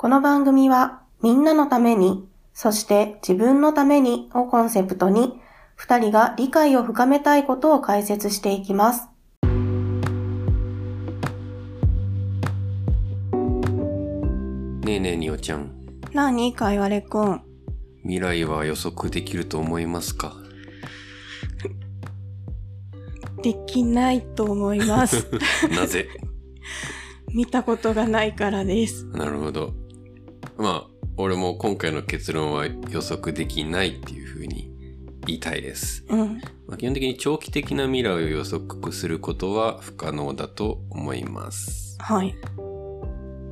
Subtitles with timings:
[0.00, 5.40] この番組はみんなのために、そして自分のためにをコンセプトに、
[5.74, 9.08] 二人が理解を深めたいことを解説していきます。
[14.84, 15.72] ねえねえにおちゃん、
[16.12, 17.42] なにかいわれくん。
[18.02, 20.36] 未来は予測できると思いますか？
[23.42, 25.26] できないと思います。
[25.74, 26.06] なぜ？
[27.34, 29.04] 見たことがないからです。
[29.06, 29.74] なるほど。
[30.58, 34.72] まあ、俺も今回の結論は予測できないっていう風に
[35.26, 36.04] 言いたいです。
[36.08, 36.40] うん。
[36.66, 41.96] まあ、基本的に長期的な未来を予測することは不可能だと思います。
[42.00, 42.34] はい。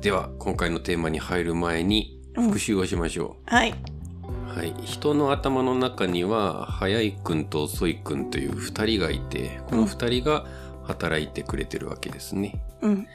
[0.00, 3.70] では、今回のテーマに入る前にうん復習をしましょはい。
[3.70, 4.58] う。
[4.58, 4.74] はい。
[4.82, 10.46] 人の頭の中には、早いくんと遅いくんという二人がいて、この二人が
[10.84, 12.62] 働いてくれてるわけですね。
[12.82, 13.06] うん。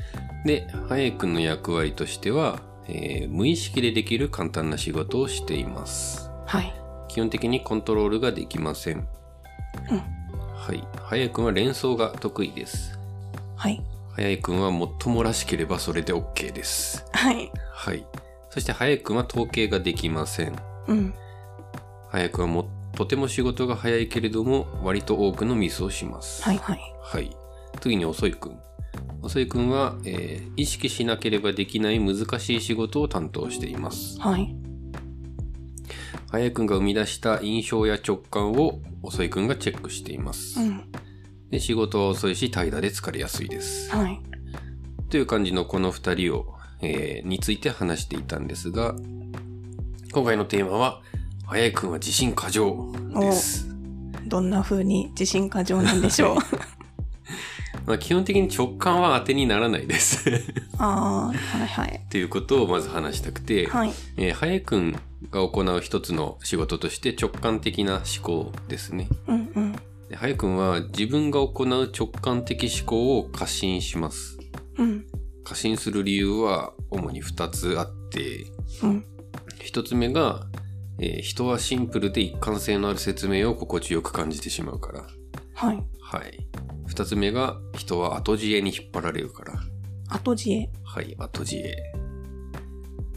[0.45, 6.31] で、早いくんの役割としては、えー無意識でできる簡単な仕事をしています。
[6.45, 6.73] はい。
[7.07, 9.07] 基本的にコントロールができません。
[9.89, 10.01] うん
[10.55, 10.83] はい。
[11.03, 12.99] 早いくんは連想が得意です。
[13.55, 13.81] はい。
[14.13, 17.05] 早いくんはもっともらしければそれで OK です。
[17.13, 17.51] はい。
[17.71, 18.05] はい。
[18.49, 20.55] そして早いくんは統計ができません。
[20.87, 21.13] うん。
[22.09, 26.43] 早くはもとても仕事が早いけれども割と多くのミスをします。
[26.43, 26.57] はい。
[26.57, 26.79] はい。
[27.01, 27.29] はい。
[27.79, 28.59] 次に遅いくん。
[29.21, 34.19] 遅いくんは、えー意識しなければできない難しい仕事を担当しています。
[34.19, 34.53] はい。
[36.31, 40.59] 早いくんが生み出した印象や直感を遅いくんがチェックしています。
[40.59, 40.83] うん。
[41.49, 43.89] で仕事は遅いし怠惰で疲れやすいです。
[43.95, 44.19] はい。
[45.09, 48.95] という感じのこの二人を、えーについて話していたんですが、
[50.11, 51.01] 今回のテーマは、
[51.45, 53.67] 早いくんは自信過剰です。
[54.27, 56.37] どんな風に自信過剰なんでしょう。
[57.89, 60.29] まあ、基本的に直感は当てにならないです。
[60.77, 62.01] ああ、はいはい。
[62.05, 63.91] っていうことをまず話したくて、はい。
[64.15, 64.91] えー、くん
[65.31, 69.09] が行う一つの仕事として直感的な思考ですね。
[69.27, 69.75] うんうん。
[70.07, 74.37] で早くんは自分が行う直感的思考を過信します。
[74.77, 75.07] うん。
[75.43, 78.45] 過信する理由は主に二つあって、
[78.83, 79.05] うん。
[79.63, 80.45] 一つ目が、
[80.99, 85.07] えー人はシンプルで一貫性のある説明を心地よく感じてしまうから。
[85.55, 85.83] はい。
[86.01, 86.47] はい。
[86.89, 89.53] 二つ目が、人は後知恵に引っ張られるから。
[90.09, 90.69] 後知恵。
[90.83, 91.75] はい、後知恵。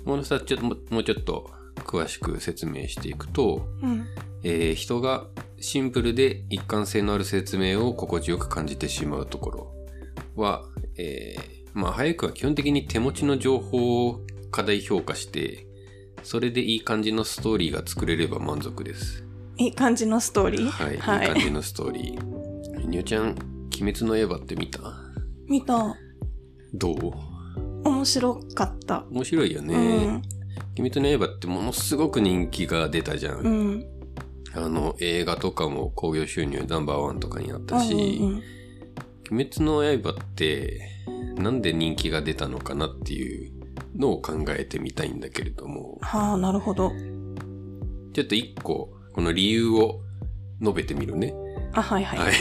[0.05, 4.05] もう二つちょっとももうちょっと詳しく説明していくと、うん。
[4.44, 5.27] えー人が
[5.59, 9.75] シンプルで一貫性のある説明を心地よく感じてしまうところ
[10.34, 10.65] は、
[10.99, 15.66] えーまあ、早くは基本的に手持ちの情報を過大評価して、
[16.25, 19.25] それでいい感じのストーリーが作れれば満足です。
[19.56, 20.66] いい感じのストーリー？
[20.69, 22.89] はい、はいい感じのストーリー。
[22.89, 23.37] におちゃん、
[23.82, 24.81] 鬼滅の刃って見た？
[25.48, 25.97] 見た。
[26.72, 27.88] どう？
[27.88, 29.04] 面白かった。
[29.10, 29.75] 面白いよね。
[29.75, 30.22] うん。
[30.78, 33.41] 鬼滅の刃ってものすごく人気が出たじゃん。
[33.41, 33.84] うん。
[34.54, 38.42] あの、映画とかも興行収入ナンバーワンとかになったし、うんうん
[39.31, 40.91] 鬼滅の刃って、
[41.37, 43.53] なんで人気が出たのかなっていう
[43.97, 46.91] のを考えてみたいんだけれども、はあ、なるほど。
[48.12, 50.03] ちょっと一個、この理由を
[50.60, 51.34] 述べてみるね。
[51.75, 52.19] あ、はいはい。
[52.19, 52.34] はい。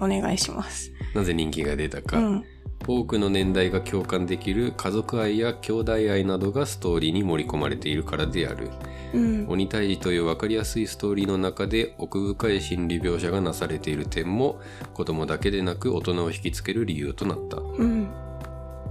[0.00, 0.90] お願いします。
[1.14, 2.18] なぜ人気が出たか。
[2.18, 2.44] うん。
[2.86, 8.70] 多くの年代が共感できる家族愛や兄弟愛などがストーリーに盛り込まれているからである。
[9.14, 9.46] うん。
[9.48, 14.60] 鬼退治という分かりやすいストーリーの中で奥深い心理描写がなされている点も
[14.92, 17.56] 子供だけでなく大人を引きつける理由となった。
[17.56, 18.08] うん。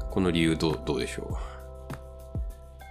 [0.09, 1.38] この理由どうどうでしょ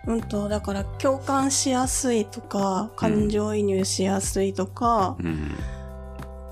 [0.06, 0.14] う？
[0.14, 5.50] んと、だから共感しやすいとか、感情移入しやすいとかう、うん。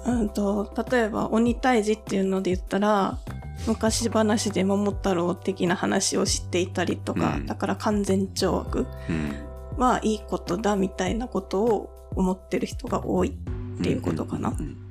[0.06, 3.18] うんと、例えば鬼退治っていうので言ったら、
[3.66, 9.78] 昔話で桃太郎的な話を知っていたりとか、うんだから完全懲悪うん。
[9.78, 14.50] はいいことだみたいなことを思ってる人が多いっていうことかな。
[14.50, 14.82] うんうんうん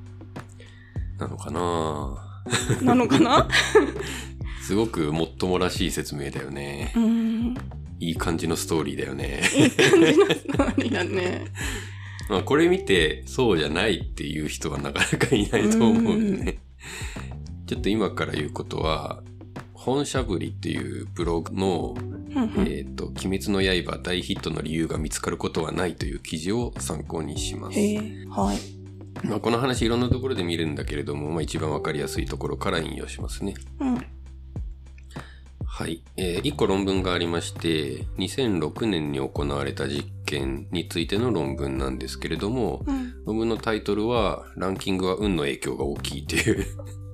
[1.21, 2.17] なのかな
[2.81, 3.47] なのかな？
[4.63, 6.99] すごくもっともらしい説明だよねう。
[6.99, 7.55] ん。
[7.99, 9.43] いい感じのストーリーだよね。
[9.55, 11.45] いい感じのストーリーだね。
[12.31, 16.59] まあこれ見てそうじゃないっていう人はなかなかいないと思うよね。
[17.65, 19.21] ちょっと今から言うことは、
[19.73, 21.95] 本しゃぶりっていうブログの、
[22.65, 27.77] えっ、と、鬼滅の刃大ヒットの理由が見つかることはないという記事を参考にします。
[27.77, 29.27] はい。
[29.27, 33.55] まあ、この話いろんなところで見るんだけれども、まあ、一番わかりやすいところから引用しますね。
[33.81, 34.05] うん。
[35.81, 36.03] はい。
[36.15, 43.25] えー、一個論文がありまして、2006年に行われた実験についての論文なんですけれども、うん。
[43.25, 46.65] 論文のタイトルは、ランキングは運の影響が大きいっていう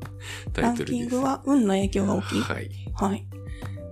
[0.52, 1.00] タランイトルです。
[1.00, 2.42] キングは運の影響が大きい？
[2.42, 2.69] はい。
[2.94, 3.25] はい。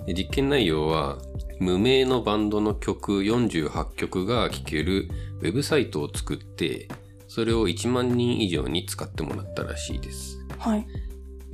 [0.08, 1.20] で実験内容は、
[1.62, 5.08] 無名のバンドの曲48曲が聴ける
[5.40, 6.90] ウェブサイトを作って、
[7.30, 10.38] それを1万人以上に使ってもらったらしいです。
[10.60, 10.86] はい。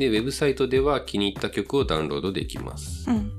[0.02, 3.08] で、ウェブサイトでは気に入った曲をダウンロードできます。
[3.10, 3.32] うん。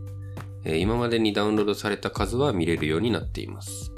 [0.64, 3.92] えー今までにダウンロードされた数は見れるようになっています。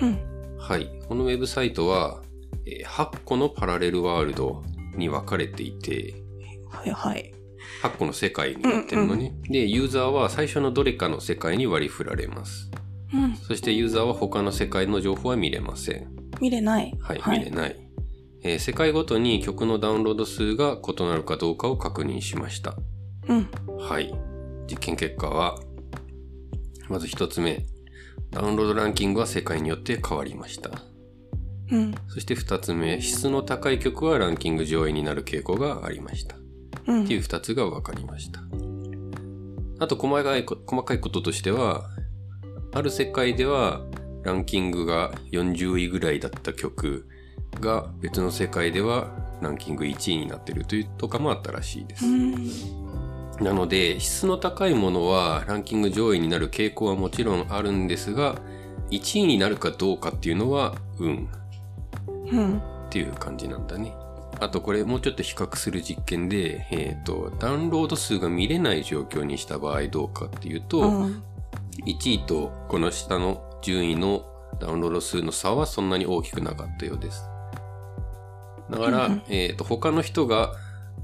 [0.00, 0.18] うん。
[0.58, 0.90] はい。
[1.08, 2.20] このウェブサイトは、
[2.66, 4.64] えー8個のパラレルワールド
[4.96, 6.14] に分かれていて、
[6.68, 7.32] はいはい。
[7.82, 9.32] 8個の世界になってるのね。
[9.48, 12.70] で、ユーザーは最初のどれかの世界に割り振られます。
[13.14, 13.36] うん。
[13.36, 16.08] そしてユーザーは他の世界の情報は見れません。
[16.40, 16.92] 見れない。
[17.00, 17.87] はい、見れない。
[18.42, 22.76] えー世界ごとに曲のダウンロード数が異なるかどうかを確認しました。
[23.28, 23.48] うん。
[23.78, 24.12] はい。
[24.68, 25.58] 実験結果は、
[26.88, 27.66] まず一つ目。
[28.30, 30.70] ダウンロードランキングは世界によって変わりました。
[31.70, 31.94] うん。
[32.08, 33.00] そして二つ目。
[33.00, 36.36] 質の高い曲はランキング上位になる傾向がありました。
[36.86, 37.04] うん。
[37.04, 38.40] っていう二つが分かりました。
[39.80, 41.88] あと細かいこ、細かいこととしては、
[42.72, 43.84] ある世界では
[44.22, 47.08] ランキングが40位ぐらいだった曲
[47.60, 49.08] が別の世界では
[49.40, 52.06] ランキング1位になってるというとかもあったらしいです。
[52.06, 52.50] うん。
[53.40, 58.36] なので、質の高いものはランキング上位になる傾向はもちろんあるんですが、
[58.90, 61.28] 1位になるかどうかっていうのは、運
[62.30, 62.58] うん。
[62.58, 63.94] っていう感じなんだね。
[64.40, 71.22] あとこれもうちょっと比較する実験で、えっ、と、ダウンロード数が見れない状況にした場合どうかっていうと、うん。
[71.86, 74.24] 1位とこの下の順位の
[74.58, 77.24] ダウンロード数の差はそんなに大きくなかったようです。
[78.70, 80.54] だから、うんうんえっ、と、他の人が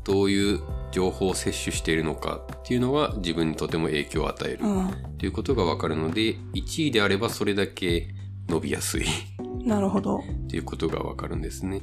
[0.05, 0.61] どういう
[0.93, 4.91] 情報を摂取しているのかっていうのは自分にとても影響を与えるうん。
[5.19, 8.09] ということがわかるので、1位であればそれだけ
[8.49, 9.07] 伸びやすい
[9.65, 10.19] なるほど。
[10.19, 11.81] っていうことがわかるんですね。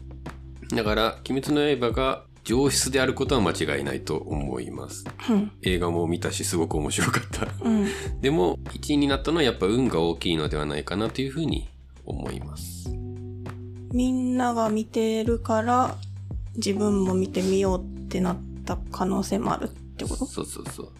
[0.74, 5.04] だから、鬼滅の刃が上質であることは間違いないと思います。
[5.30, 5.52] うん。
[5.64, 7.48] 映画も見たし、すごく面白かった。
[7.64, 7.88] うん。
[8.22, 11.70] でも、1位になったのはやっぱ運が大きいのではないかなというふうに
[12.06, 13.01] 思います。
[13.94, 15.98] みんなが見てるから、
[16.56, 20.26] 自分も見てみようってなった可能性もあるってこと？
[20.26, 20.92] そうそうそう。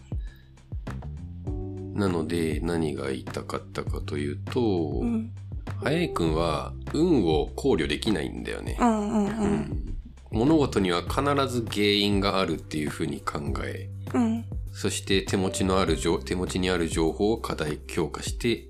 [1.98, 4.60] なので、何が言いたかったかというと、
[5.02, 5.30] うん。
[5.76, 8.84] 早井くんは運を考慮できないんだよねう。
[8.84, 9.96] んうんうん。
[10.30, 14.44] 物事には必ず原因があるっていうふうに考え、うん。
[14.72, 18.68] そして手持ちのある情、手持ちにある情報を課題強化して、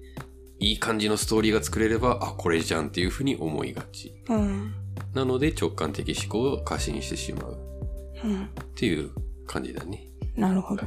[0.62, 4.14] いい感じのストーリーが作れれば、あ、これじゃんっていうふうに思いがち。
[4.28, 4.72] うん。
[5.12, 7.58] なので直感的思考を過信してしまう
[8.24, 8.44] うん。
[8.44, 9.10] っていう
[9.48, 10.06] 感じだね。
[10.36, 10.84] なるほど。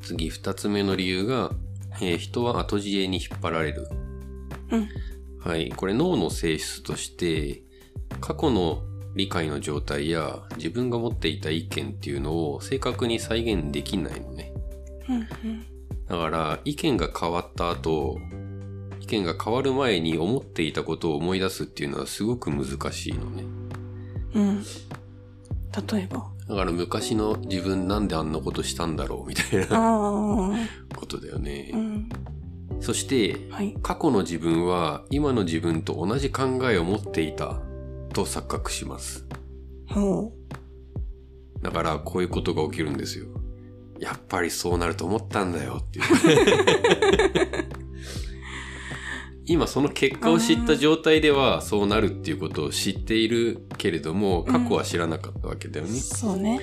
[0.00, 1.52] 次、二つ目の理由が、
[2.00, 3.86] えー人は後知恵に引っ張られる。
[4.70, 4.88] うん。
[5.38, 5.70] はい。
[5.76, 7.62] これ脳の性質として、
[8.22, 8.82] 過去の
[9.14, 14.54] 理解の状態や自分が持っていた意見っていうのを正確に再現できないのね。
[15.06, 15.16] うん。
[15.16, 15.75] うん。
[16.08, 18.18] だから、意見が変わった後、
[19.00, 23.44] 意見が変わる前に思っていたことを思い出すっていうのはすごく難しいのね。
[24.34, 24.62] うん。
[24.62, 26.30] 例えば？
[26.48, 30.50] だから昔の自分なんであんなことしたんだろうみたいな。
[30.96, 31.70] ことだよね。
[31.74, 32.08] うん。
[32.80, 33.76] そして、はい。
[33.82, 37.60] 過去の自分は今の自分と同じ考えを持っていた
[38.12, 39.26] と錯覚します。
[39.88, 40.32] ほ
[41.62, 43.26] だからこういうことが起きるんですよ。
[43.98, 46.04] やっぱりそうなると思ったんだよっていう。
[49.48, 55.88] 今その結果を知った状態ではそうなるっていうことを知っているけれども過去は知らなかったわけだよう。
[55.88, 55.94] ね。
[56.00, 56.60] そうね。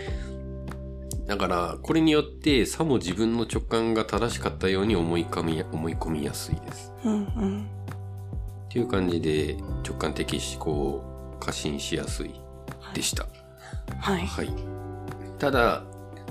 [1.25, 6.91] だからこれによってさも自分の直感が正しかったように思い込み思い込みやすいです。
[7.05, 7.67] うんうん。
[8.65, 9.55] っていう感じで
[9.87, 12.31] 直感的思考を過信しやすい
[12.93, 13.25] でした。
[13.99, 14.27] はい。
[14.27, 14.49] はい。
[15.39, 15.83] ただ、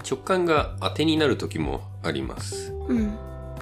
[0.09, 2.73] 直感が当てになる時もあります。
[2.89, 3.17] うん。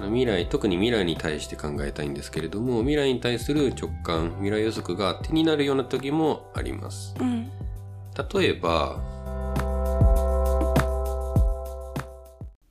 [0.07, 7.15] 未来、特に未来に対して考えたいんですけれども、未来に対する直感、未来予測が当てになるような時もあります。
[7.19, 7.51] うん。
[8.33, 8.99] 例えば、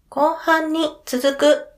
[0.09, 1.70] 後半に続く。